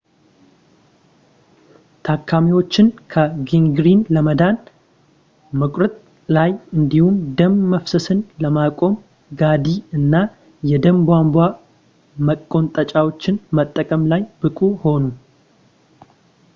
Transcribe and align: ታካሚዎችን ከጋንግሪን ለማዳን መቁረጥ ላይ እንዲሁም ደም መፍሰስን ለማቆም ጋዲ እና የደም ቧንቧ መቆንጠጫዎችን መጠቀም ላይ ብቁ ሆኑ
ታካሚዎችን 2.05 2.87
ከጋንግሪን 3.13 3.99
ለማዳን 4.15 4.57
መቁረጥ 5.63 5.93
ላይ 6.37 6.49
እንዲሁም 6.77 7.17
ደም 7.41 7.53
መፍሰስን 7.73 8.21
ለማቆም 8.45 8.95
ጋዲ 9.43 9.67
እና 9.99 10.15
የደም 10.71 10.99
ቧንቧ 11.11 11.35
መቆንጠጫዎችን 12.29 13.41
መጠቀም 13.59 14.03
ላይ 14.13 14.23
ብቁ 14.41 14.59
ሆኑ 14.85 15.03